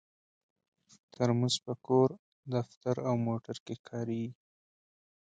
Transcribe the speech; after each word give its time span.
ترموز 1.13 1.55
په 1.65 1.73
کور، 1.85 2.09
دفتر 2.53 2.95
او 3.07 3.13
موټر 3.27 3.57
کې 3.65 3.75
کارېږي. 3.89 4.31